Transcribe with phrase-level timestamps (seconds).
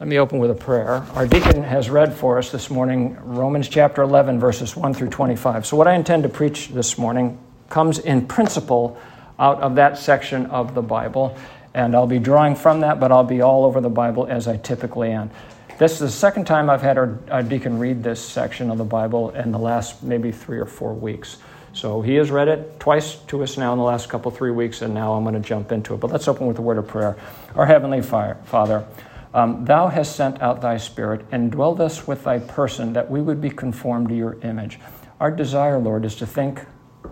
[0.00, 1.04] Let me open with a prayer.
[1.14, 5.66] Our deacon has read for us this morning Romans chapter 11, verses 1 through 25.
[5.66, 7.36] So, what I intend to preach this morning
[7.68, 8.96] comes in principle
[9.40, 11.36] out of that section of the Bible,
[11.74, 14.56] and I'll be drawing from that, but I'll be all over the Bible as I
[14.56, 15.32] typically am.
[15.78, 18.84] This is the second time I've had our, our deacon read this section of the
[18.84, 21.38] Bible in the last maybe three or four weeks.
[21.72, 24.80] So he has read it twice to us now in the last couple, three weeks,
[24.80, 26.00] and now I'm going to jump into it.
[26.00, 27.16] But let's open with a word of prayer.
[27.56, 28.86] Our Heavenly Father,
[29.34, 33.20] um, thou hast sent out thy Spirit and dwelled us with thy person that we
[33.20, 34.78] would be conformed to your image.
[35.20, 36.64] Our desire, Lord, is to think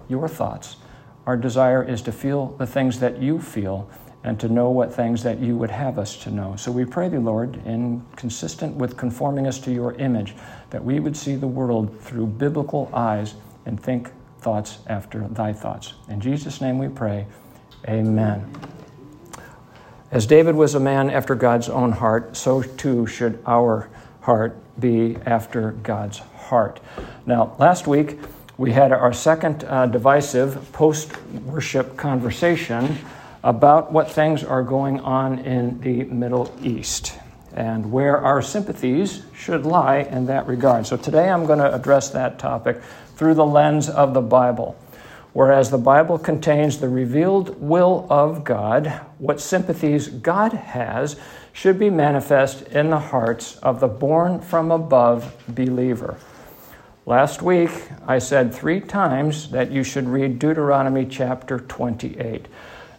[0.09, 0.77] your thoughts.
[1.27, 3.91] Our desire is to feel the things that you feel
[4.25, 6.57] and to know what things that you would have us to know.
[6.57, 10.35] So we pray thee, Lord, in consistent with conforming us to your image,
[10.71, 13.35] that we would see the world through biblical eyes
[13.67, 14.11] and think
[14.41, 15.95] thoughts after thy thoughts.
[16.09, 17.27] In Jesus' name we pray.
[17.89, 18.45] Amen.
[20.13, 23.89] As David was a man after God's own heart, so too should our
[24.21, 26.79] heart be after God's heart.
[27.27, 28.21] Now, last week
[28.57, 31.11] we had our second uh, divisive post
[31.43, 32.99] worship conversation
[33.43, 37.19] about what things are going on in the Middle East
[37.53, 40.87] and where our sympathies should lie in that regard.
[40.87, 42.81] So today I'm going to address that topic
[43.17, 44.77] through the lens of the Bible.
[45.37, 51.21] Whereas the Bible contains the revealed will of God, what sympathies God has
[51.53, 56.17] should be manifest in the hearts of the born from above believer.
[57.05, 57.69] Last week,
[58.07, 62.47] I said three times that you should read Deuteronomy chapter 28.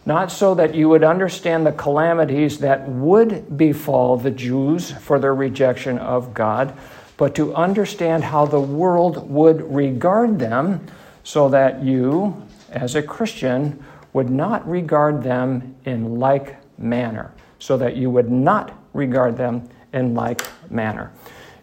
[0.06, 5.34] Not so that you would understand the calamities that would befall the Jews for their
[5.34, 6.72] rejection of God,
[7.16, 10.86] but to understand how the world would regard them
[11.28, 13.84] so that you, as a Christian,
[14.14, 20.14] would not regard them in like manner, so that you would not regard them in
[20.14, 21.12] like manner.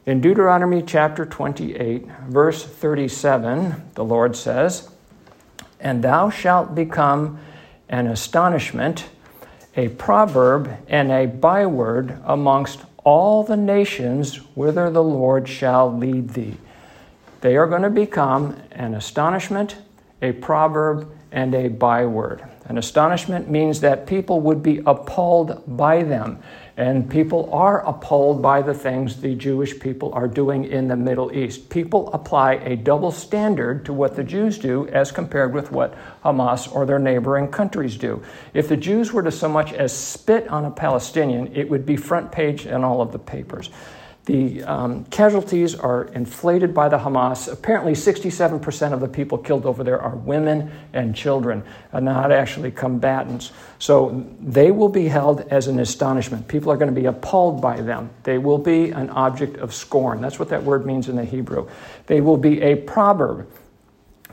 [0.05, 4.91] In Deuteronomy chapter 28, verse 37, the Lord says,
[5.79, 7.39] And thou shalt become
[7.89, 9.05] an astonishment,
[9.75, 16.57] a proverb, and a byword amongst all the nations whither the Lord shall lead thee.
[17.45, 19.75] They are going to become an astonishment,
[20.19, 22.43] a proverb, and a byword.
[22.65, 26.39] An astonishment means that people would be appalled by them.
[26.75, 31.31] And people are appalled by the things the Jewish people are doing in the Middle
[31.31, 31.69] East.
[31.69, 36.73] People apply a double standard to what the Jews do as compared with what Hamas
[36.73, 38.23] or their neighboring countries do.
[38.55, 41.95] If the Jews were to so much as spit on a Palestinian, it would be
[41.95, 43.69] front page in all of the papers.
[44.25, 47.51] The um, casualties are inflated by the Hamas.
[47.51, 52.71] Apparently, 67% of the people killed over there are women and children, and not actually
[52.71, 53.51] combatants.
[53.77, 56.47] So they will be held as an astonishment.
[56.47, 58.09] People are going to be appalled by them.
[58.23, 60.21] They will be an object of scorn.
[60.21, 61.69] That's what that word means in the Hebrew.
[62.07, 63.47] They will be a proverb,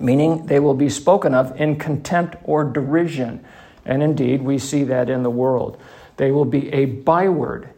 [0.01, 3.45] meaning they will be spoken of in contempt or derision.
[3.85, 5.79] And indeed, we see that in the world.
[6.17, 7.69] They will be a byword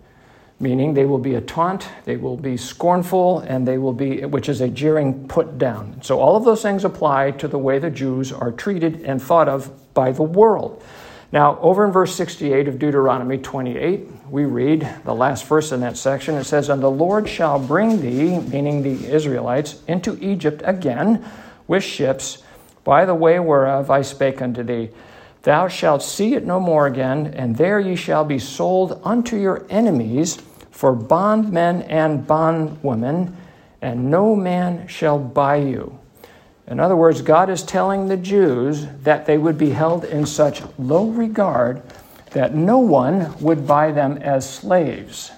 [0.61, 4.49] meaning they will be a taunt, they will be scornful, and they will be, which
[4.49, 6.01] is a jeering put down.
[6.03, 9.49] So all of those things apply to the way the Jews are treated and thought
[9.49, 10.83] of by the world.
[11.33, 15.97] Now, over in verse 68 of Deuteronomy 28, we read the last verse in that
[15.97, 16.37] section.
[16.37, 21.25] It says, And the Lord shall bring thee, meaning the Israelites, into Egypt again
[21.67, 22.45] with ships,
[22.85, 24.91] by the way whereof I spake unto thee.
[25.45, 29.67] Thou shalt see it no more again, and there ye shall be sold unto your
[29.69, 30.39] enemies
[30.71, 33.37] for bondmen and bondwomen,
[33.83, 35.99] and no man shall buy you.
[36.67, 40.63] In other words, God is telling the Jews that they would be held in such
[40.79, 41.83] low regard
[42.31, 45.31] that no one would buy them as slaves.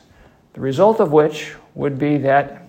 [0.53, 2.63] The result of which would be that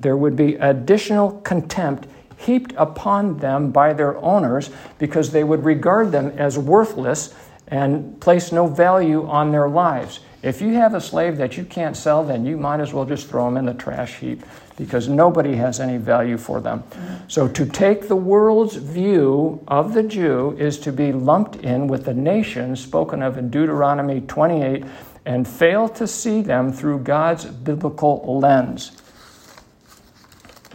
[0.00, 2.08] there would be additional contempt
[2.38, 7.34] heaped upon them by their owners because they would regard them as worthless
[7.66, 10.20] and place no value on their lives.
[10.42, 13.28] If you have a slave that you can't sell, then you might as well just
[13.28, 14.44] throw them in the trash heap
[14.76, 16.84] because nobody has any value for them.
[17.26, 22.04] So to take the world's view of the Jew is to be lumped in with
[22.04, 24.84] the nations spoken of in Deuteronomy 28
[25.26, 28.92] and fail to see them through God's biblical lens.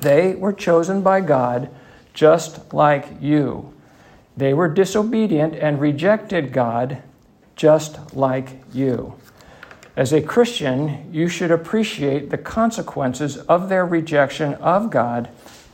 [0.04, 1.70] They were chosen by God
[2.14, 3.74] just like you.
[4.36, 7.02] They were disobedient and rejected God
[7.56, 9.16] just like you.
[9.96, 15.30] As a Christian, you should appreciate the consequences of their rejection of God,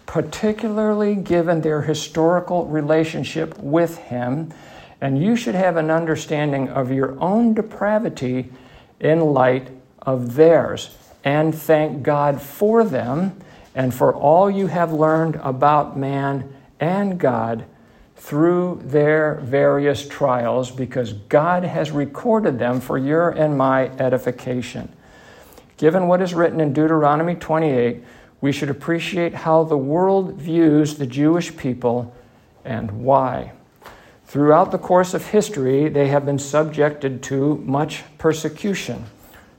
[0.06, 4.54] particularly given their historical relationship with Him,
[5.00, 8.52] and you should have an understanding of your own depravity
[9.00, 9.70] in light
[10.02, 13.40] of theirs and thank God for them
[13.76, 17.66] and for all you have learned about man and God
[18.16, 24.92] through their various trials because God has recorded them for your and my edification.
[25.78, 28.04] Given what is written in Deuteronomy 28,
[28.42, 32.14] we should appreciate how the world views the Jewish people
[32.66, 33.54] and why.
[34.26, 39.06] Throughout the course of history, they have been subjected to much persecution.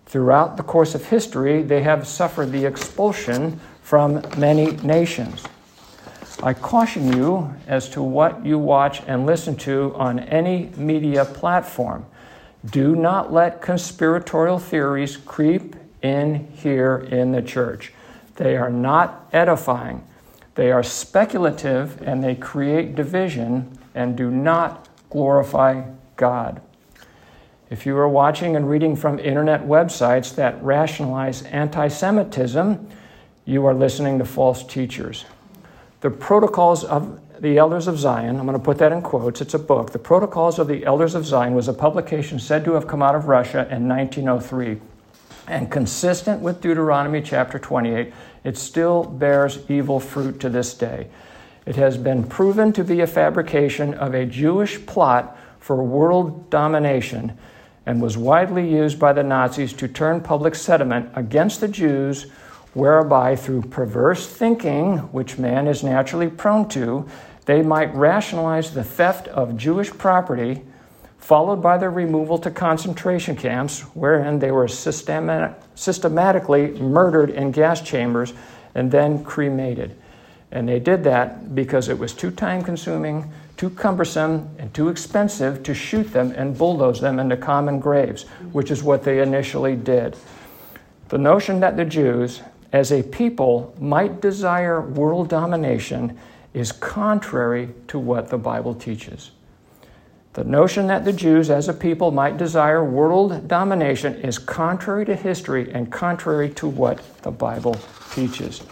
[0.06, 3.58] Throughout the course of history, they have suffered the expulsion
[3.90, 5.42] from many nations.
[6.44, 12.06] I caution you as to what you watch and listen to on any media platform.
[12.64, 17.92] Do not let conspiratorial theories creep in here in the church.
[18.36, 20.06] They are not edifying,
[20.54, 25.82] they are speculative, and they create division and do not glorify
[26.14, 26.62] God.
[27.70, 32.88] If you are watching and reading from internet websites that rationalize anti Semitism,
[33.44, 35.24] you are listening to false teachers.
[36.00, 39.54] The Protocols of the Elders of Zion, I'm going to put that in quotes, it's
[39.54, 39.92] a book.
[39.92, 43.14] The Protocols of the Elders of Zion was a publication said to have come out
[43.14, 44.80] of Russia in 1903.
[45.46, 48.12] And consistent with Deuteronomy chapter 28,
[48.44, 51.08] it still bears evil fruit to this day.
[51.66, 57.36] It has been proven to be a fabrication of a Jewish plot for world domination
[57.86, 62.26] and was widely used by the Nazis to turn public sentiment against the Jews,
[62.74, 67.08] whereby, through perverse thinking, which man is naturally prone to,
[67.46, 70.62] they might rationalize the theft of Jewish property,
[71.18, 78.32] followed by their removal to concentration camps, wherein they were systematically murdered in gas chambers
[78.74, 79.96] and then cremated.
[80.52, 85.62] And they did that because it was too time consuming too cumbersome and too expensive
[85.62, 90.16] to shoot them and bulldoze them into common graves, which is what they initially did.
[91.08, 92.40] The notion that the Jews,
[92.72, 96.18] as a people, might desire world domination
[96.54, 99.32] is contrary to what the Bible teaches.
[100.32, 105.16] The notion that the Jews, as a people, might desire world domination is contrary to
[105.16, 107.76] history and contrary to what the Bible
[108.12, 108.62] teaches.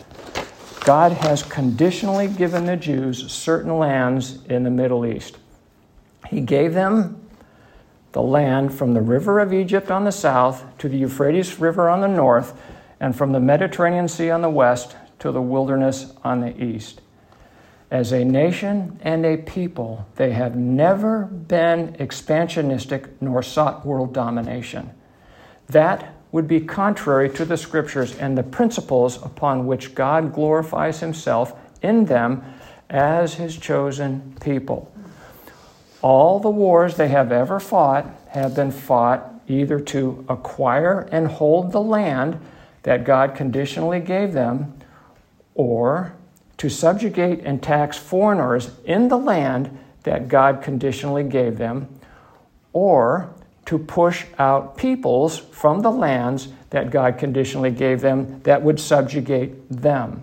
[0.85, 5.37] God has conditionally given the Jews certain lands in the Middle East.
[6.29, 7.29] He gave them
[8.13, 12.01] the land from the river of Egypt on the south to the Euphrates River on
[12.01, 12.59] the north,
[13.01, 17.01] and from the Mediterranean Sea on the west to the wilderness on the east.
[17.91, 24.91] As a nation and a people, they have never been expansionistic nor sought world domination.
[25.69, 31.55] That would be contrary to the scriptures and the principles upon which God glorifies himself
[31.81, 32.43] in them
[32.91, 34.93] as his chosen people.
[36.03, 41.73] All the wars they have ever fought have been fought either to acquire and hold
[41.73, 42.39] the land
[42.89, 44.73] that God conditionally gave them
[45.55, 46.15] or
[46.57, 51.87] to subjugate and tax foreigners in the land that God conditionally gave them,
[52.73, 53.29] or
[53.67, 59.69] to push out peoples from the lands that God conditionally gave them that would subjugate
[59.69, 60.23] them.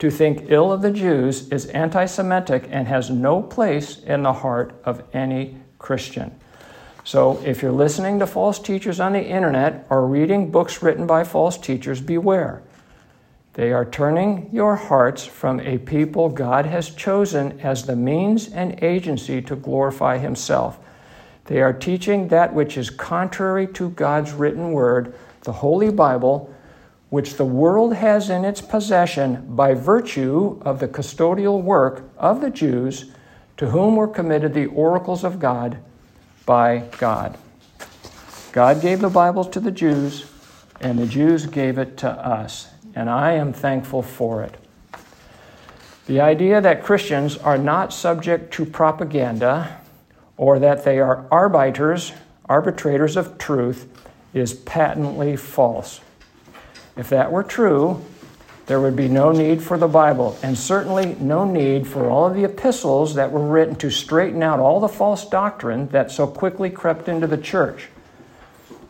[0.00, 4.34] To think ill of the Jews is anti Semitic and has no place in the
[4.34, 6.38] heart of any Christian.
[7.06, 11.24] So, if you're listening to false teachers on the internet or reading books written by
[11.24, 12.62] false teachers, beware.
[13.54, 18.82] They are turning your hearts from a people God has chosen as the means and
[18.82, 20.78] agency to glorify Himself
[21.46, 26.52] they are teaching that which is contrary to God's written word, the Holy Bible,
[27.08, 32.50] which the world has in its possession by virtue of the custodial work of the
[32.50, 33.12] Jews
[33.58, 35.78] to whom were committed the oracles of God
[36.46, 37.36] by God.
[38.52, 40.30] God gave the Bible to the Jews,
[40.80, 44.54] and the Jews gave it to us, and I am thankful for it.
[46.06, 49.80] The idea that Christians are not subject to propaganda
[50.36, 52.12] or that they are arbiters,
[52.48, 53.88] arbitrators of truth,
[54.32, 56.00] is patently false.
[56.96, 58.04] If that were true,
[58.66, 62.34] there would be no need for the Bible, and certainly no need for all of
[62.34, 66.68] the epistles that were written to straighten out all the false doctrine that so quickly
[66.68, 67.88] crept into the church.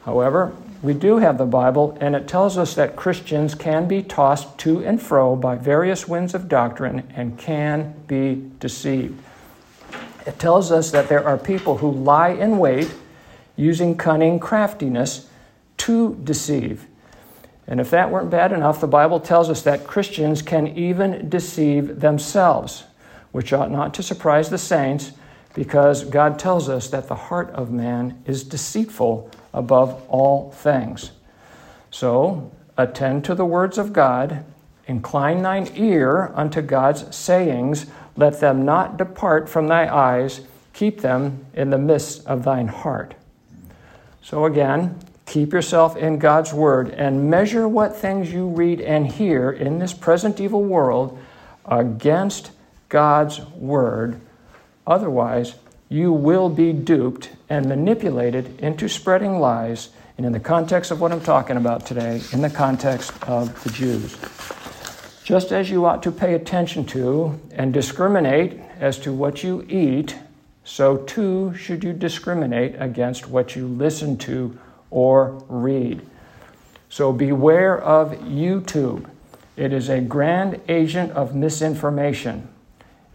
[0.06, 4.56] However, we do have the Bible, and it tells us that Christians can be tossed
[4.58, 9.20] to and fro by various winds of doctrine and can be deceived.
[10.26, 12.92] It tells us that there are people who lie in wait
[13.56, 15.28] using cunning craftiness
[15.78, 16.86] to deceive.
[17.68, 22.00] And if that weren't bad enough, the Bible tells us that Christians can even deceive
[22.00, 22.84] themselves,
[23.32, 25.12] which ought not to surprise the saints
[25.54, 31.12] because God tells us that the heart of man is deceitful above all things.
[31.90, 34.44] So, attend to the words of God,
[34.86, 40.42] incline thine ear unto God's sayings, let them not depart from thy eyes,
[40.74, 43.14] keep them in the midst of thine heart.
[44.22, 49.50] So, again, keep yourself in God's word and measure what things you read and hear
[49.50, 51.18] in this present evil world
[51.66, 52.52] against
[52.88, 54.20] God's word.
[54.86, 55.56] Otherwise,
[55.88, 59.90] you will be duped and manipulated into spreading lies.
[60.16, 63.70] And in the context of what I'm talking about today, in the context of the
[63.70, 64.16] Jews.
[65.24, 70.16] Just as you ought to pay attention to and discriminate as to what you eat,
[70.62, 74.56] so too should you discriminate against what you listen to
[74.90, 76.04] or read.
[76.88, 79.08] So beware of YouTube.
[79.56, 82.48] It is a grand agent of misinformation.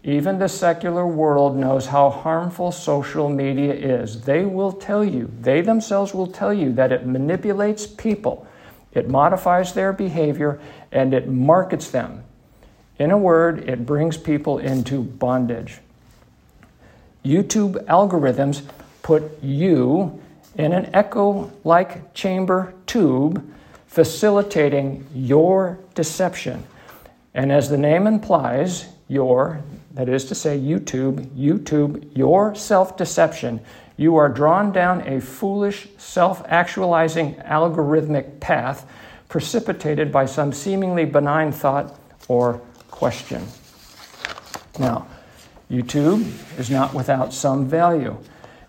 [0.04, 4.22] Even the secular world knows how harmful social media is.
[4.22, 8.46] They will tell you, they themselves will tell you that it manipulates people,
[8.92, 10.60] it modifies their behavior,
[10.90, 12.24] and it markets them.
[12.98, 15.78] In a word, it brings people into bondage.
[17.24, 18.62] YouTube algorithms
[19.02, 20.20] put you
[20.56, 23.44] in an echo like chamber tube,
[23.86, 26.64] facilitating your deception.
[27.34, 33.60] And as the name implies, your, that is to say, YouTube, YouTube, your self deception,
[33.96, 38.88] you are drawn down a foolish, self actualizing algorithmic path
[39.28, 43.46] precipitated by some seemingly benign thought or question.
[44.78, 45.06] Now,
[45.70, 46.26] YouTube
[46.58, 48.16] is not without some value.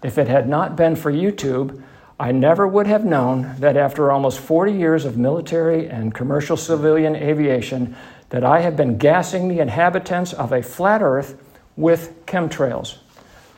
[0.03, 1.81] If it had not been for YouTube,
[2.19, 7.15] I never would have known that after almost 40 years of military and commercial civilian
[7.15, 7.95] aviation,
[8.29, 11.41] that I have been gassing the inhabitants of a flat earth
[11.75, 12.97] with chemtrails.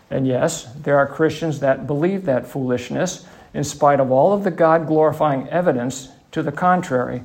[0.09, 4.51] And yes, there are Christians that believe that foolishness in spite of all of the
[4.51, 7.23] God glorifying evidence to the contrary,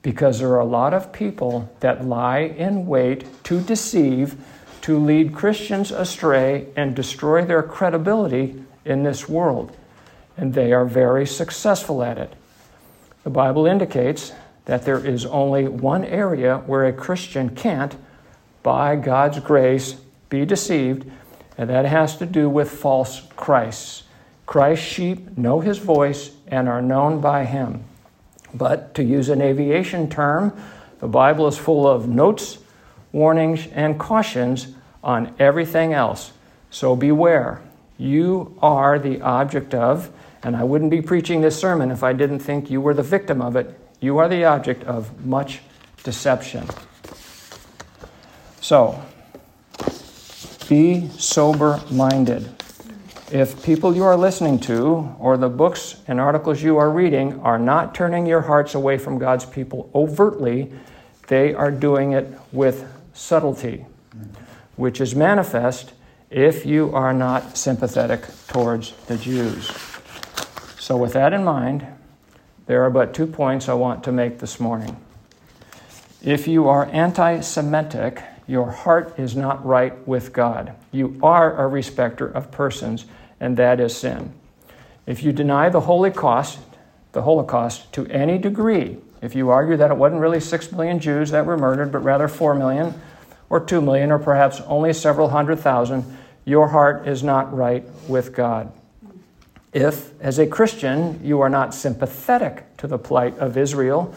[0.00, 4.36] because there are a lot of people that lie in wait to deceive,
[4.82, 9.76] to lead Christians astray, and destroy their credibility in this world.
[10.36, 12.34] And they are very successful at it.
[13.22, 14.32] The Bible indicates
[14.64, 17.96] that there is only one area where a Christian can't,
[18.62, 19.94] by God's grace,
[20.28, 21.10] be deceived,
[21.56, 24.04] and that has to do with false Christs.
[24.46, 27.84] Christ's sheep know his voice and are known by him.
[28.54, 30.52] But to use an aviation term,
[30.98, 32.58] the Bible is full of notes,
[33.12, 34.71] warnings, and cautions
[35.02, 36.32] on everything else.
[36.70, 37.62] So beware.
[37.98, 40.10] You are the object of,
[40.42, 43.40] and I wouldn't be preaching this sermon if I didn't think you were the victim
[43.40, 43.78] of it.
[44.00, 45.60] You are the object of much
[46.02, 46.66] deception.
[48.60, 49.00] So,
[50.68, 52.48] be sober minded.
[53.30, 57.58] If people you are listening to or the books and articles you are reading are
[57.58, 60.72] not turning your hearts away from God's people overtly,
[61.28, 63.86] they are doing it with subtlety,
[64.76, 65.92] which is manifest
[66.30, 69.70] if you are not sympathetic towards the Jews.
[70.78, 71.86] So, with that in mind,
[72.66, 74.96] there are but two points I want to make this morning.
[76.22, 80.74] If you are anti Semitic, your heart is not right with God.
[80.90, 83.06] You are a respecter of persons,
[83.40, 84.32] and that is sin.
[85.06, 86.60] If you deny the Holocaust,
[87.12, 91.30] the Holocaust to any degree, if you argue that it wasn't really six million Jews
[91.30, 93.00] that were murdered, but rather four million,
[93.52, 96.02] or two million, or perhaps only several hundred thousand,
[96.46, 98.72] your heart is not right with God.
[99.74, 104.14] If, as a Christian, you are not sympathetic to the plight of Israel,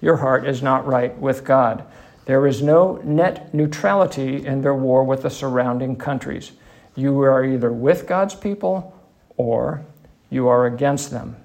[0.00, 1.84] your heart is not right with God.
[2.24, 6.52] There is no net neutrality in their war with the surrounding countries.
[6.96, 8.98] You are either with God's people
[9.36, 9.84] or
[10.30, 11.36] you are against them.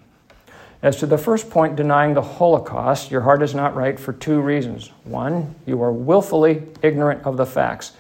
[0.84, 4.42] As to the first point, denying the Holocaust, your heart is not right for two
[4.42, 4.92] reasons.
[5.06, 7.94] One, you are willfully ignorant of the facts.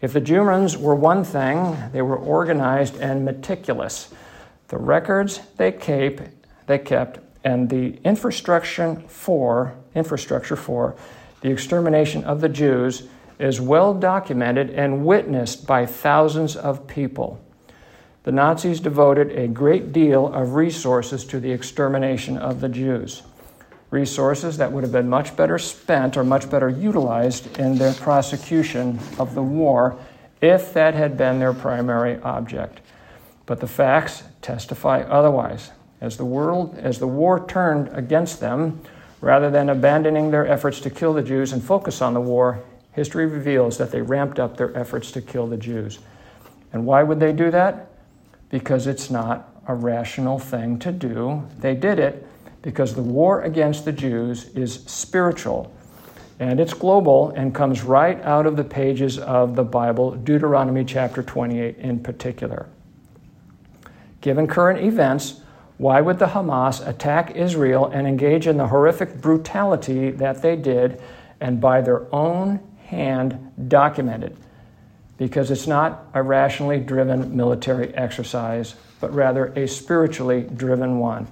[0.00, 4.12] If the Germans were one thing, they were organized and meticulous
[4.68, 6.22] the records they kept,
[6.66, 10.96] they kept and the infrastructure for infrastructure for
[11.42, 17.40] the extermination of the Jews is well documented and witnessed by thousands of people.
[18.22, 23.22] The Nazis devoted a great deal of resources to the extermination of the Jews.
[23.90, 28.98] Resources that would have been much better spent or much better utilized in their prosecution
[29.18, 29.98] of the war
[30.42, 32.80] if that had been their primary object.
[33.46, 35.70] But the facts testify otherwise.
[36.02, 38.80] As the world, as the war turned against them,
[39.22, 42.62] rather than abandoning their efforts to kill the Jews and focus on the war,
[42.92, 45.98] history reveals that they ramped up their efforts to kill the Jews.
[46.72, 47.89] And why would they do that?
[48.50, 51.48] Because it's not a rational thing to do.
[51.58, 52.26] They did it
[52.62, 55.72] because the war against the Jews is spiritual
[56.40, 61.22] and it's global and comes right out of the pages of the Bible, Deuteronomy chapter
[61.22, 62.66] 28 in particular.
[64.22, 65.42] Given current events,
[65.76, 71.00] why would the Hamas attack Israel and engage in the horrific brutality that they did
[71.40, 74.36] and by their own hand documented?
[75.20, 81.26] Because it's not a rationally driven military exercise, but rather a spiritually driven one.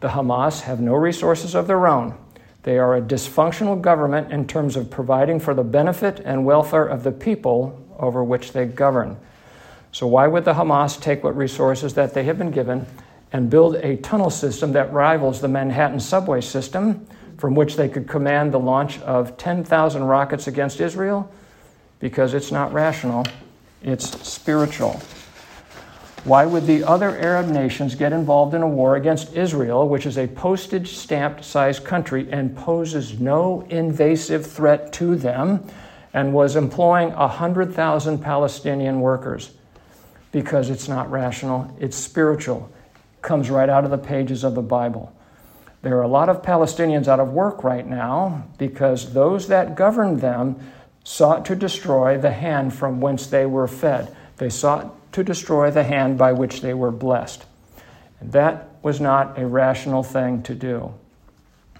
[0.00, 2.18] The Hamas have no resources of their own.
[2.64, 7.04] They are a dysfunctional government in terms of providing for the benefit and welfare of
[7.04, 9.16] the people over which they govern.
[9.92, 12.86] So, why would the Hamas take what resources that they have been given
[13.30, 17.06] and build a tunnel system that rivals the Manhattan subway system,
[17.38, 21.30] from which they could command the launch of 10,000 rockets against Israel?
[21.98, 23.24] Because it's not rational,
[23.82, 25.00] it's spiritual.
[26.26, 30.18] Why would the other Arab nations get involved in a war against Israel, which is
[30.18, 35.64] a postage stamped sized country and poses no invasive threat to them,
[36.12, 39.52] and was employing 100,000 Palestinian workers?
[40.32, 42.72] Because it's not rational, it's spiritual.
[43.22, 45.12] Comes right out of the pages of the Bible.
[45.82, 50.20] There are a lot of Palestinians out of work right now because those that governed
[50.20, 50.58] them
[51.06, 54.14] sought to destroy the hand from whence they were fed.
[54.38, 57.44] They sought to destroy the hand by which they were blessed.
[58.18, 60.92] And that was not a rational thing to do.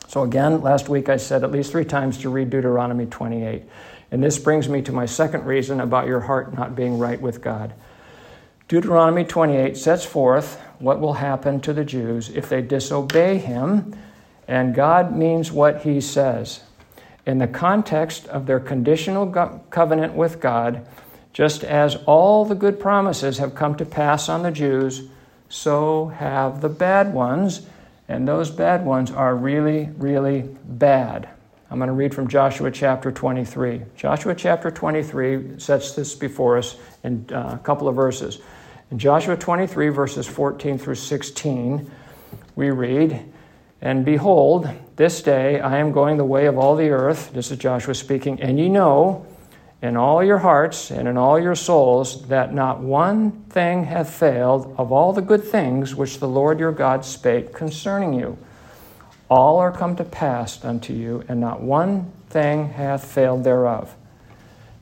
[0.06, 3.64] So, again, last week I said at least three times to read Deuteronomy 28.
[4.12, 7.42] And this brings me to my second reason about your heart not being right with
[7.42, 7.75] God.
[8.68, 13.99] Deuteronomy 28 sets forth what will happen to the Jews if they disobey him,
[14.47, 16.61] and God means what he says.
[17.26, 19.26] In the context of their conditional
[19.71, 20.87] covenant with God,
[21.33, 25.09] just as all the good promises have come to pass on the Jews,
[25.49, 27.66] so have the bad ones,
[28.09, 31.28] and those bad ones are really, really bad.
[31.68, 33.83] I'm going to read from Joshua chapter 23.
[33.96, 38.38] Joshua chapter 23 sets this before us in uh, a couple of verses.
[38.92, 41.90] In Joshua 23, verses 14 through 16,
[42.55, 43.33] we read,
[43.87, 47.33] And behold, this day I am going the way of all the earth.
[47.33, 48.42] This is Joshua speaking.
[48.42, 49.25] And ye know
[49.81, 54.75] in all your hearts and in all your souls that not one thing hath failed
[54.77, 58.37] of all the good things which the Lord your God spake concerning you.
[59.31, 63.94] All are come to pass unto you, and not one thing hath failed thereof.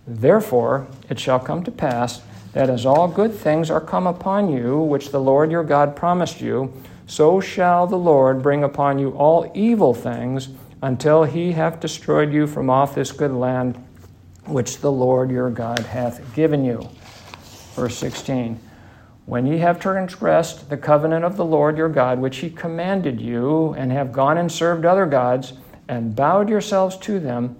[0.07, 2.23] Therefore it shall come to pass
[2.55, 6.41] that as all good things are come upon you, which the Lord your God promised
[6.41, 6.73] you,
[7.07, 10.49] so shall the Lord bring upon you all evil things
[10.83, 13.83] until he have destroyed you from off this good land
[14.47, 16.89] which the Lord your God hath given you.
[17.75, 18.61] Verse 16
[19.27, 23.75] When ye have transgressed the covenant of the Lord your God, which he commanded you,
[23.75, 25.55] and have gone and served other gods,
[25.89, 27.57] and bowed yourselves to them,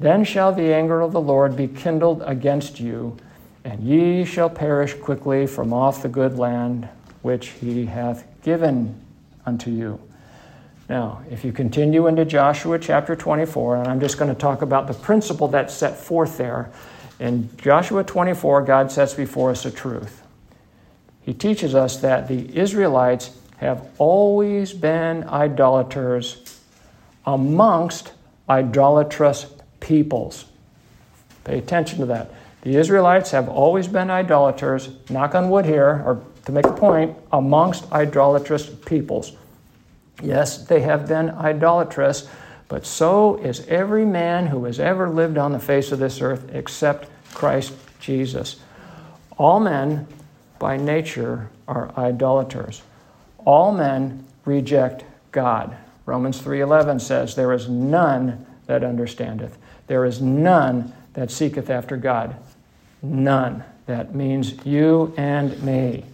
[0.00, 3.16] then shall the anger of the Lord be kindled against you,
[3.64, 6.88] and ye shall perish quickly from off the good land
[7.22, 8.98] which he hath given
[9.44, 10.00] unto you.
[10.88, 14.86] Now, if you continue into Joshua chapter 24, and I'm just going to talk about
[14.86, 16.70] the principle that's set forth there.
[17.20, 20.22] In Joshua 24, God sets before us a truth.
[21.20, 26.58] He teaches us that the Israelites have always been idolaters
[27.26, 28.14] amongst
[28.48, 29.44] idolatrous
[29.80, 30.46] peoples.
[31.44, 32.30] Pay attention to that.
[32.62, 37.14] The Israelites have always been idolaters, knock on wood here, or to make a point,
[37.30, 39.36] amongst idolatrous peoples.
[40.22, 42.26] Yes, they have been idolatrous,
[42.68, 46.48] but so is every man who has ever lived on the face of this earth
[46.54, 48.56] except Christ Jesus.
[49.36, 50.06] All men,
[50.58, 52.80] by nature, are idolaters.
[53.44, 55.76] All men reject God.
[56.06, 59.58] Romans 3:11 says, "There is none that understandeth.
[59.86, 62.36] There is none that seeketh after God."
[63.02, 63.64] None.
[63.84, 66.06] That means you and me.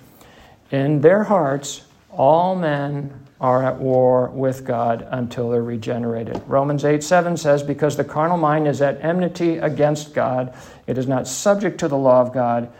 [0.74, 6.42] In their hearts, all men are at war with God until they're regenerated.
[6.48, 10.52] Romans 8 7 says, Because the carnal mind is at enmity against God,
[10.88, 12.72] it is not subject to the law of God,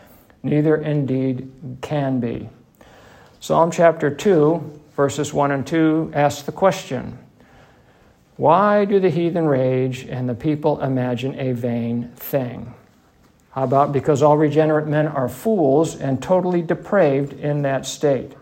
[0.42, 1.52] neither indeed
[1.82, 2.48] can be.
[3.38, 7.16] Psalm chapter 2, verses 1 and 2 asks the question
[8.34, 12.74] Why do the heathen rage and the people imagine a vain thing?
[13.54, 18.32] How about because all regenerate men are fools and totally depraved in that state?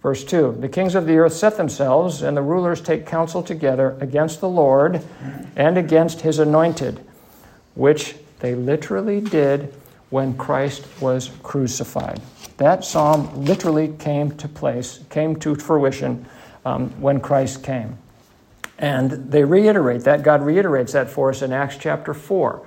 [0.00, 3.96] Verse 2 The kings of the earth set themselves, and the rulers take counsel together
[4.00, 5.02] against the Lord
[5.56, 7.04] and against his anointed,
[7.74, 9.74] which they literally did
[10.10, 12.20] when Christ was crucified.
[12.58, 16.26] That psalm literally came to place, came to fruition
[16.64, 17.98] um, when Christ came.
[18.78, 20.22] And they reiterate that.
[20.22, 22.64] God reiterates that for us in Acts chapter 4.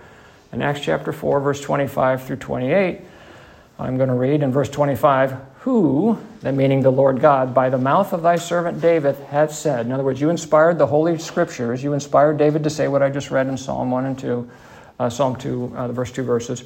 [0.53, 3.01] In Acts chapter 4, verse 25 through 28,
[3.79, 7.79] I'm going to read in verse 25, Who, the meaning the Lord God, by the
[7.79, 9.87] mouth of thy servant David hath said.
[9.87, 11.83] In other words, you inspired the Holy Scriptures.
[11.83, 14.51] You inspired David to say what I just read in Psalm 1 and 2,
[14.99, 16.59] uh, Psalm 2, uh, the verse 2 verses.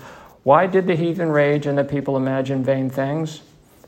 [0.43, 3.41] Why did the heathen rage and the people imagine vain things?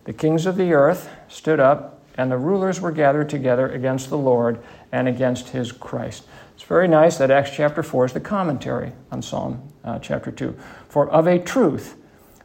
[0.06, 4.18] The kings of the earth stood up, and the rulers were gathered together against the
[4.18, 4.60] Lord
[4.94, 6.24] and against his Christ.
[6.60, 10.54] It's very nice that Acts chapter 4 is the commentary on Psalm uh, chapter 2.
[10.90, 11.96] For of a truth,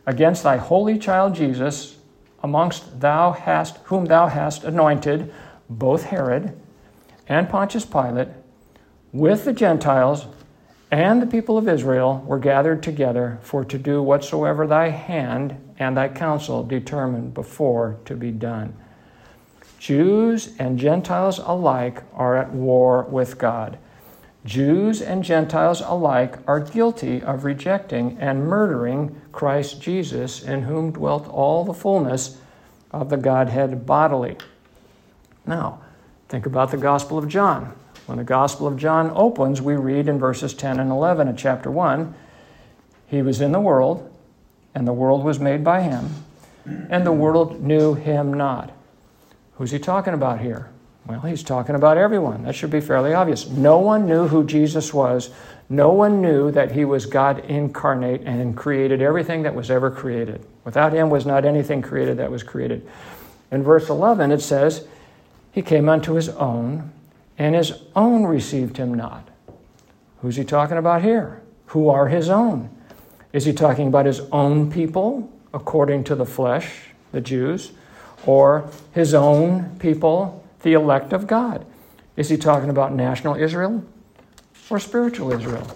[0.07, 1.97] against thy holy child Jesus,
[2.41, 5.35] amongst thou hast whom thou hast anointed,
[5.69, 6.57] both Herod
[7.27, 8.29] and Pontius Pilate,
[9.13, 10.27] with the Gentiles
[10.93, 15.97] and the people of Israel were gathered together for to do whatsoever thy hand and
[15.97, 18.77] thy counsel determined before to be done.
[19.81, 23.77] Jews and Gentiles alike are at war with God.
[24.45, 31.27] Jews and Gentiles alike are guilty of rejecting and murdering Christ Jesus, in whom dwelt
[31.29, 32.39] all the fullness
[32.91, 34.37] of the Godhead bodily.
[35.47, 35.81] Now,
[36.29, 37.75] think about the Gospel of John.
[38.07, 41.71] When the Gospel of John opens, we read in verses 10 and 11 of chapter
[41.71, 42.15] 1
[43.07, 44.11] He was in the world,
[44.75, 46.11] and the world was made by him,
[46.67, 48.73] and the world knew him not.
[49.55, 50.71] Who's he talking about here?
[51.07, 52.45] Well, he's talking about everyone.
[52.45, 53.47] That should be fairly obvious.
[53.49, 55.31] No one knew who Jesus was.
[55.69, 60.45] No one knew that he was God incarnate and created everything that was ever created.
[60.65, 62.89] Without him was not anything created that was created.
[63.51, 64.87] In verse 11, it says,
[65.53, 66.91] He came unto his own,
[67.37, 69.29] and his own received him not.
[70.23, 71.43] Who's he talking about here?
[71.67, 72.71] Who are his own?
[73.33, 77.73] Is he talking about his own people, according to the flesh, the Jews,
[78.27, 81.65] or his own people, the elect of God?
[82.17, 83.85] Is he talking about national Israel
[84.69, 85.67] or spiritual Israel?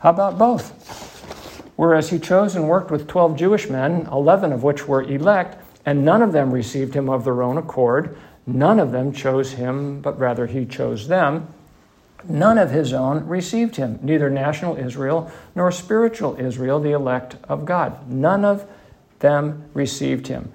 [0.00, 1.72] How about both?
[1.76, 6.04] Whereas he chose and worked with 12 Jewish men, 11 of which were elect, and
[6.04, 10.18] none of them received him of their own accord, none of them chose him, but
[10.18, 11.48] rather he chose them.
[12.26, 17.66] None of his own received him, neither national Israel nor spiritual Israel, the elect of
[17.66, 18.10] God.
[18.10, 18.66] None of
[19.18, 20.50] them received him.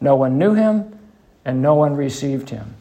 [0.00, 0.98] No one knew him,
[1.44, 2.77] and no one received him.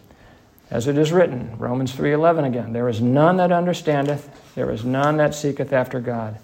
[0.70, 5.18] As it is written, Romans 3:11 again, there is none that understandeth, there is none
[5.18, 6.38] that seeketh after God.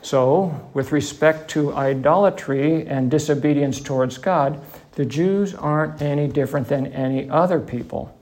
[0.00, 4.60] So, with respect to idolatry and disobedience towards God,
[4.94, 8.14] the Jews aren't any different than any other people.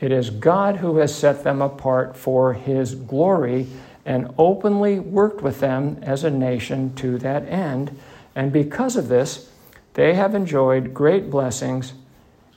[0.00, 3.66] It is God who has set them apart for his glory
[4.06, 7.98] and openly worked with them as a nation to that end.
[8.34, 9.50] And because of this,
[9.94, 11.92] they have enjoyed great blessings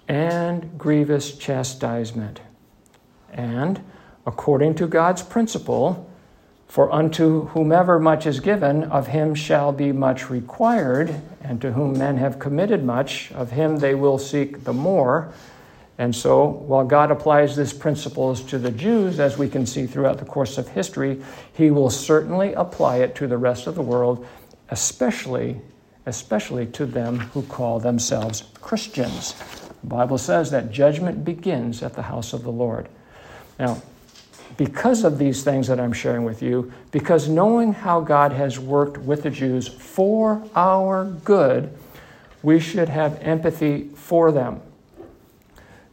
[0.07, 2.41] and grievous chastisement.
[3.31, 3.81] And
[4.25, 6.09] according to God's principle,
[6.67, 11.97] for unto whomever much is given, of him shall be much required, and to whom
[11.97, 15.31] men have committed much, of him they will seek the more.
[15.97, 20.19] And so, while God applies these principles to the Jews, as we can see throughout
[20.19, 24.27] the course of history, he will certainly apply it to the rest of the world,
[24.69, 25.59] especially,
[26.05, 29.33] especially to them who call themselves Christians.
[29.81, 32.89] The Bible says that judgment begins at the house of the Lord.
[33.59, 33.81] Now,
[34.55, 38.97] because of these things that I'm sharing with you, because knowing how God has worked
[38.97, 41.77] with the Jews for our good,
[42.41, 44.61] we should have empathy for them.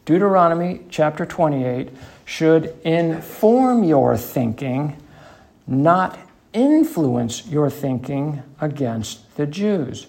[0.05, 1.89] Deuteronomy chapter 28
[2.25, 4.97] should inform your thinking,
[5.67, 6.19] not
[6.53, 10.07] influence your thinking against the Jews.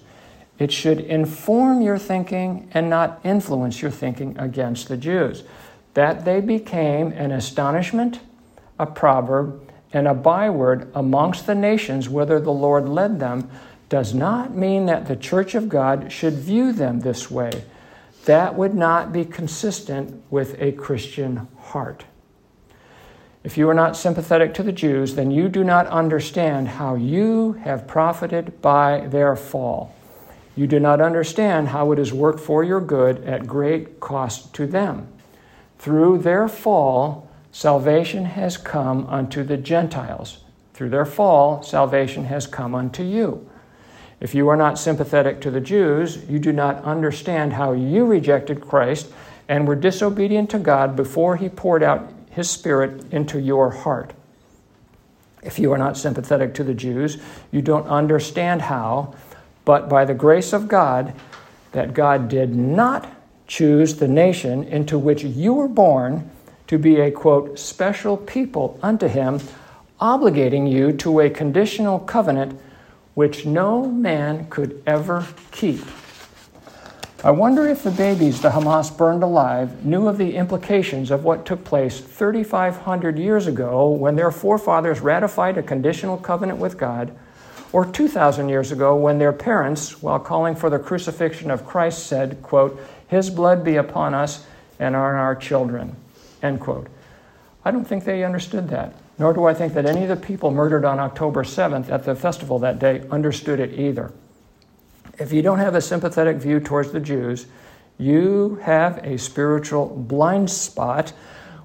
[0.57, 5.43] It should inform your thinking and not influence your thinking against the Jews.
[5.93, 8.19] That they became an astonishment
[8.79, 9.61] a proverb,
[9.93, 13.49] and a byword amongst the nations whither the Lord led them
[13.87, 17.63] does not mean that the church of God should view them this way.
[18.25, 22.03] That would not be consistent with a Christian heart.
[23.43, 27.53] If you are not sympathetic to the Jews, then you do not understand how you
[27.63, 29.94] have profited by their fall.
[30.55, 34.65] You do not understand how it has worked for your good at great cost to
[34.65, 35.07] them.
[35.77, 40.39] Through their fall, salvation has come unto the Gentiles.
[40.73, 43.49] Through their fall, salvation has come unto you.
[44.19, 48.61] If you are not sympathetic to the Jews, you do not understand how you rejected
[48.61, 49.11] Christ
[49.47, 54.13] and were disobedient to God before He poured out His Spirit into your heart.
[55.43, 57.19] If you are not sympathetic to the Jews,
[57.51, 59.13] you don't understand how,
[59.65, 61.13] but by the grace of God,
[61.71, 63.11] that God did not
[63.47, 66.29] choose the nation into which you were born
[66.67, 69.39] to be a quote special people unto him
[69.99, 72.59] obligating you to a conditional covenant
[73.13, 75.81] which no man could ever keep.
[77.23, 81.45] I wonder if the babies the Hamas burned alive knew of the implications of what
[81.45, 87.15] took place 3,500 years ago when their forefathers ratified a conditional covenant with God,
[87.75, 92.41] or 2,000 years ago when their parents, while calling for the crucifixion of Christ, said,
[92.41, 94.45] quote, His blood be upon us
[94.79, 95.93] and on our children,
[96.41, 96.87] end quote.
[97.65, 100.51] I don't think they understood that, nor do I think that any of the people
[100.51, 104.13] murdered on October 7th at the festival that day understood it either.
[105.19, 107.45] If you don't have a sympathetic view towards the Jews,
[107.97, 111.11] you have a spiritual blind spot,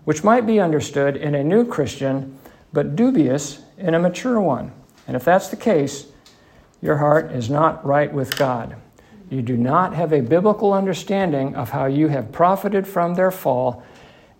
[0.02, 2.36] which might be understood in a new Christian,
[2.72, 4.72] but dubious in a mature one.
[5.10, 6.06] And if that's the case,
[6.80, 8.76] your heart is not right with God.
[9.28, 13.82] You do not have a biblical understanding of how you have profited from their fall,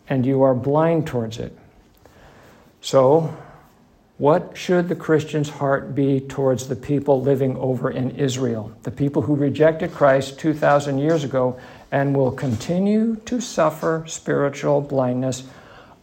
[0.09, 1.59] and you are blind towards it.
[2.81, 3.37] So,
[4.17, 9.23] what should the Christian's heart be towards the people living over in Israel, the people
[9.23, 11.59] who rejected Christ 2,000 years ago
[11.91, 15.43] and will continue to suffer spiritual blindness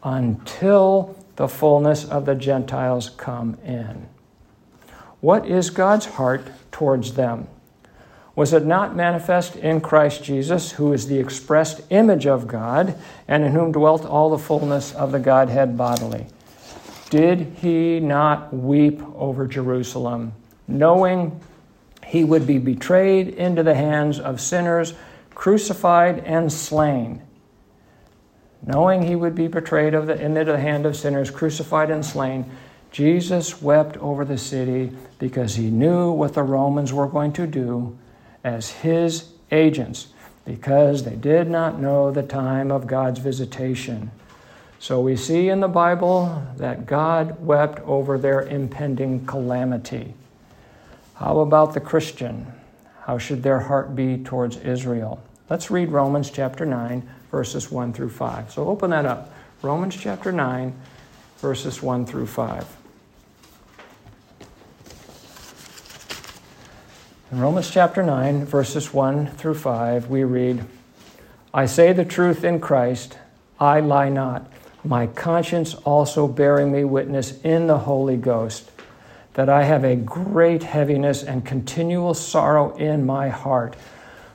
[0.03, 4.10] until the fullness of the Gentiles come in?
[5.28, 7.50] What is God's heart towards them?
[8.34, 12.96] Was it not manifest in Christ Jesus, who is the expressed image of God,
[13.28, 16.28] and in whom dwelt all the fullness of the Godhead bodily?
[17.10, 20.32] Did he not weep over Jerusalem,
[20.66, 21.42] knowing
[22.06, 24.94] he would be betrayed into the hands of sinners,
[25.36, 27.22] crucified and slain?
[28.66, 32.50] Knowing he would be betrayed into the hand of sinners, crucified and slain,
[32.98, 37.96] Jesus wept over the city because he knew what the Romans were going to do
[38.44, 40.08] as his agents,
[40.46, 44.10] because they did not know the time of God's visitation.
[44.80, 50.16] So we see in the Bible that God wept over their impending calamity.
[51.18, 52.52] How about the Christian?
[53.02, 55.22] How should their heart be towards Israel?
[55.52, 58.52] Let's read Romans chapter 9, verses 1 through 5.
[58.54, 59.32] So open that up.
[59.62, 60.74] Romans chapter 9,
[61.38, 62.77] verses 1 through 5.
[67.30, 70.63] In Romans chapter 9, verses 1 through 5, we read,
[71.54, 73.18] I say the truth in Christ,
[73.60, 74.50] I lie not
[74.82, 78.72] my conscience also bearing me witness in the Holy Ghost,
[79.34, 83.76] that I have a great heaviness and continual sorrow in my heart.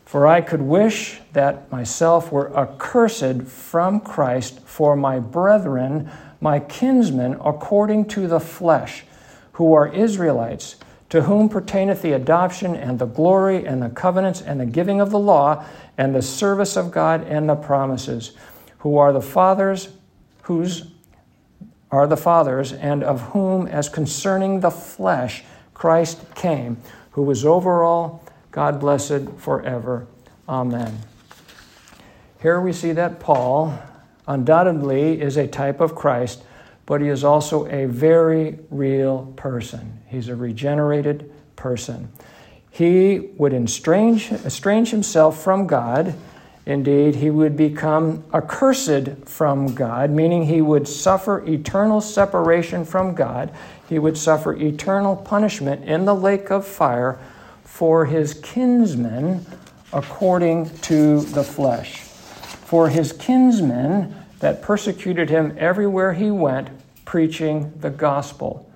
[0.05, 6.11] For I could wish that myself were accursed from Christ for my brethren,
[6.43, 9.05] my kinsmen, according to the flesh,
[9.53, 10.77] who are Israelites,
[11.13, 15.11] to whom pertaineth the adoption and the glory and the covenants and the giving of
[15.11, 15.63] the law
[15.99, 18.33] and the service of God and the promises,
[18.79, 19.91] who are the fathers
[20.45, 20.87] whose
[21.91, 25.45] are the fathers, and of whom, as concerning the flesh,
[25.75, 26.79] Christ came,
[27.11, 30.07] who was over all, God blessed forever.
[30.49, 30.99] Amen.
[32.41, 33.79] Here we see that Paul
[34.27, 36.43] undoubtedly is a type of Christ,
[36.93, 39.99] but he is also a very real person.
[40.09, 42.13] He's a regenerated person.
[42.71, 46.15] He would estrange, estrange himself from God
[46.65, 53.51] Indeed, he would become accursed from God, meaning he would suffer eternal separation from God.
[53.89, 57.19] He would suffer eternal punishment in the lake of fire
[57.65, 59.45] for his kinsmen
[59.93, 62.03] according to the flesh.
[62.03, 66.69] For his kinsmen that persecuted him everywhere he went,
[67.13, 68.67] preaching the gospel.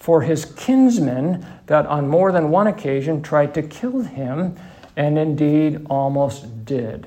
[0.00, 4.56] For his kinsmen that on more than one occasion tried to kill him,
[4.96, 7.06] and indeed almost did.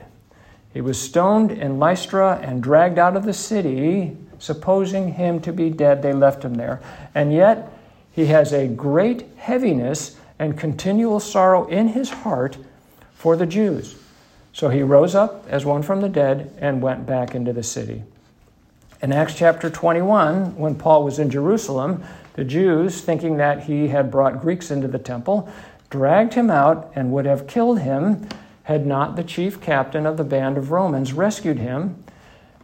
[0.73, 4.15] He was stoned in Lystra and dragged out of the city.
[4.39, 6.79] Supposing him to be dead, they left him there.
[7.13, 7.69] And yet,
[8.13, 12.57] he has a great heaviness and continual sorrow in his heart
[13.13, 13.97] for the Jews.
[14.53, 18.03] So he rose up as one from the dead and went back into the city.
[18.99, 24.09] In Acts chapter 21, when Paul was in Jerusalem, the Jews, thinking that he had
[24.09, 25.47] brought Greeks into the temple,
[25.91, 28.27] dragged him out and would have killed him
[28.63, 32.03] had not the chief captain of the band of Romans rescued him,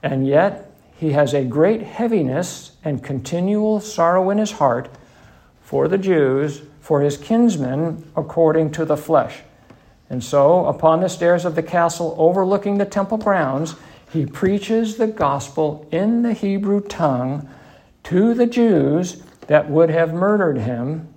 [0.01, 4.89] and yet he has a great heaviness and continual sorrow in his heart
[5.61, 9.41] for the Jews, for his kinsmen, according to the flesh.
[10.09, 13.75] And so, upon the stairs of the castle overlooking the temple grounds,
[14.13, 17.49] he preaches the gospel in the Hebrew tongue
[18.03, 21.11] to the Jews that would have murdered him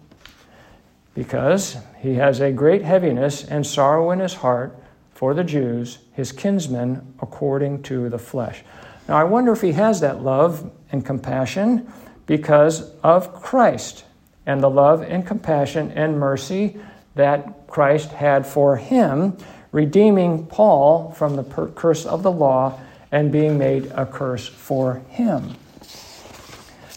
[1.15, 4.79] because he has a great heaviness and sorrow in his heart
[5.13, 8.65] for the Jews, his kinsmen, according to the flesh.
[9.09, 11.93] Now, I wonder if he has that love and compassion
[12.25, 14.05] because of Christ
[14.47, 16.79] and the love and compassion and mercy
[17.15, 19.37] that Christ had for him,
[19.71, 22.81] redeeming Paul from the curse of the law
[23.13, 25.57] and being made a curse for him.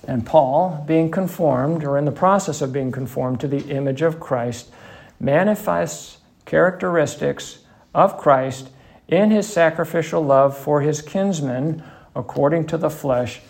[0.08, 4.20] And Paul, being conformed, or in the process of being conformed to the image of
[4.20, 4.72] Christ,
[5.20, 7.60] manifests characteristics
[7.94, 8.70] of Christ
[9.08, 11.84] in his sacrificial love for his kinsmen
[12.16, 13.42] according to the flesh,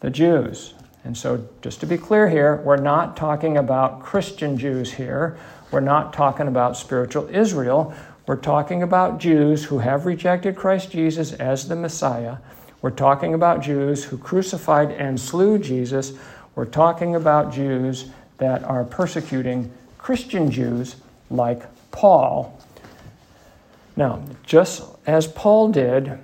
[0.00, 0.74] the Jews.
[1.04, 5.38] And so, just to be clear here, we're not talking about Christian Jews here.
[5.70, 7.94] We're not talking about spiritual Israel.
[8.26, 12.36] We're talking about Jews who have rejected Christ Jesus as the Messiah
[12.84, 16.12] we're talking about Jews who crucified and slew Jesus.
[16.54, 20.96] We're talking about Jews that are persecuting Christian Jews
[21.30, 22.60] like Paul.
[23.96, 26.18] Now, just as Paul did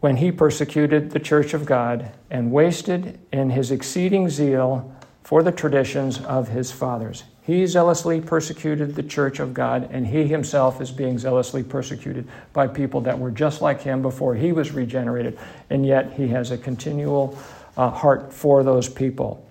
[0.00, 5.52] when he persecuted the church of God and wasted in his exceeding zeal for the
[5.52, 7.24] traditions of his fathers.
[7.42, 12.66] He zealously persecuted the church of God, and he himself is being zealously persecuted by
[12.66, 15.38] people that were just like him before he was regenerated,
[15.70, 17.38] and yet he has a continual
[17.76, 19.44] uh, heart for those people.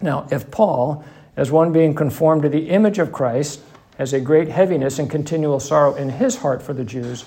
[0.00, 1.04] Now, if Paul,
[1.36, 3.60] as one being conformed to the image of Christ,
[3.96, 7.24] has a great heaviness and continual sorrow in his heart for the Jews,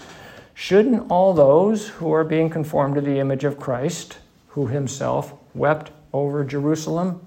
[0.54, 5.92] shouldn't all those who are being conformed to the image of Christ, who himself wept
[6.14, 7.22] over Jerusalem?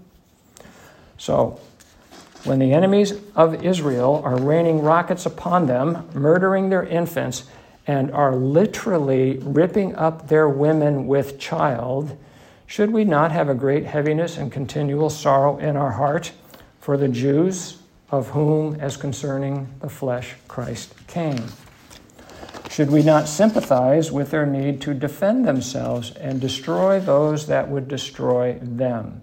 [1.16, 1.58] So,
[2.44, 7.44] when the enemies of Israel are raining rockets upon them, murdering their infants,
[7.86, 12.16] and are literally ripping up their women with child,
[12.66, 16.32] should we not have a great heaviness and continual sorrow in our heart
[16.78, 17.78] for the Jews
[18.10, 21.44] of whom, as concerning the flesh, Christ came?
[22.70, 27.88] Should we not sympathize with their need to defend themselves and destroy those that would
[27.88, 29.22] destroy them?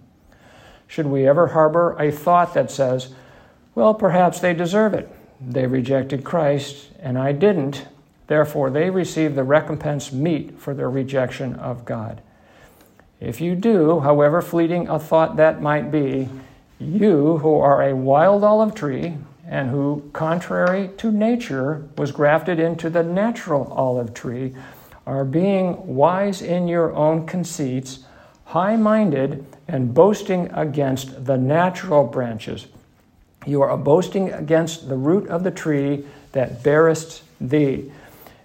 [0.87, 3.13] Should we ever harbor a thought that says,
[3.75, 5.09] well, perhaps they deserve it.
[5.39, 7.85] They rejected Christ, and I didn't.
[8.25, 12.21] Therefore, they receive the recompense meet for their rejection of God.
[13.19, 16.29] If you do, however fleeting a thought that might be,
[16.79, 22.89] you who are a wild olive tree and who, contrary to nature, was grafted into
[22.89, 24.53] the natural olive tree,
[25.05, 27.99] are being wise in your own conceits,
[28.47, 32.67] high minded, and boasting against the natural branches.
[33.45, 37.91] You are boasting against the root of the tree that bearest thee.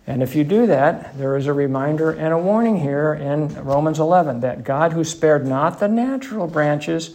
[0.09, 4.01] And if you do that, there is a reminder and a warning here in Romans
[4.01, 7.15] 11 that God, who spared not the natural branches,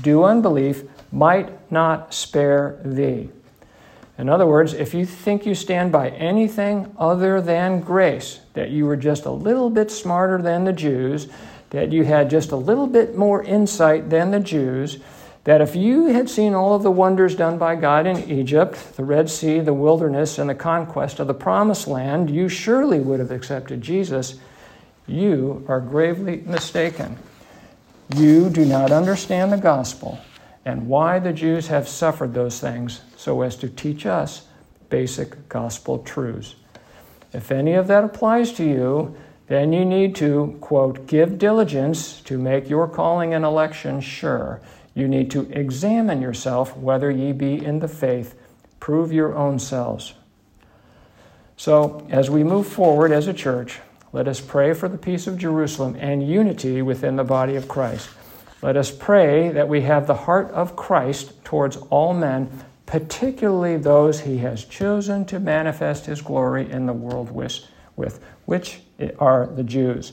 [0.00, 3.28] due unbelief, might not spare thee.
[4.16, 8.86] In other words, if you think you stand by anything other than grace, that you
[8.86, 11.28] were just a little bit smarter than the Jews,
[11.72, 14.98] that you had just a little bit more insight than the Jews,
[15.44, 19.04] that if you had seen all of the wonders done by God in Egypt, the
[19.04, 23.32] Red Sea, the wilderness, and the conquest of the promised land, you surely would have
[23.32, 24.38] accepted Jesus.
[25.06, 27.16] You are gravely mistaken.
[28.14, 30.20] You do not understand the gospel
[30.66, 34.46] and why the Jews have suffered those things so as to teach us
[34.90, 36.54] basic gospel truths.
[37.32, 39.16] If any of that applies to you,
[39.48, 44.60] then you need to, quote, give diligence to make your calling and election sure.
[44.94, 48.34] You need to examine yourself whether ye be in the faith.
[48.80, 50.14] Prove your own selves.
[51.56, 53.78] So, as we move forward as a church,
[54.12, 58.10] let us pray for the peace of Jerusalem and unity within the body of Christ.
[58.60, 62.50] Let us pray that we have the heart of Christ towards all men,
[62.86, 68.80] particularly those he has chosen to manifest his glory in the world with, which
[69.18, 70.12] are the Jews.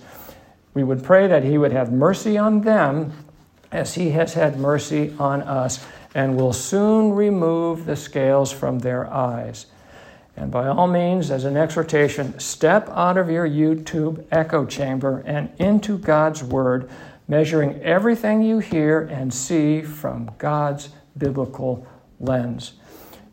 [0.74, 3.14] We would pray that He would have mercy on them
[3.72, 9.12] as He has had mercy on us and will soon remove the scales from their
[9.12, 9.68] eyes.
[10.36, 15.52] And by all means, as an exhortation, step out of your YouTube echo chamber and
[15.58, 16.90] into God's Word,
[17.28, 21.86] measuring everything you hear and see from God's biblical
[22.20, 22.74] lens.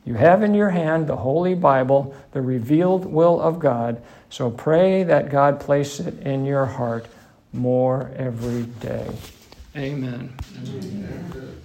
[0.04, 4.02] You have in your hand the Holy Bible, the revealed will of God.
[4.36, 7.06] So pray that God place it in your heart
[7.54, 9.08] more every day.
[9.74, 10.34] Amen.
[10.58, 11.55] Amen.